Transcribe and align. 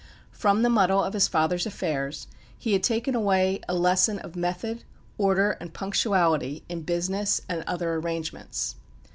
From 0.31 0.63
the 0.63 0.69
muddle 0.71 1.03
of 1.03 1.13
his 1.13 1.27
father's 1.27 1.67
affairs 1.67 2.25
he 2.57 2.73
had 2.73 2.81
taken 2.81 3.13
away 3.13 3.59
a 3.69 3.75
lesson 3.75 4.17
of 4.17 4.35
method, 4.35 4.83
order, 5.19 5.51
and 5.59 5.75
punctuality 5.75 6.63
in 6.67 6.81
business 6.81 7.41
and 7.47 7.63
other 7.67 7.93
arrangements. 7.93 8.77